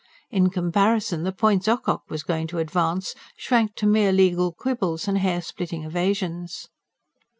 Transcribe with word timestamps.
In 0.31 0.49
comparison, 0.49 1.21
the 1.21 1.31
points 1.31 1.67
Ocock 1.67 2.01
was 2.09 2.23
going 2.23 2.47
to 2.47 2.57
advance 2.57 3.13
shrank 3.37 3.75
to 3.75 3.85
mere 3.85 4.11
legal 4.11 4.51
quibbles 4.51 5.07
and 5.07 5.19
hair 5.19 5.43
splitting 5.43 5.83
evasions. 5.83 6.69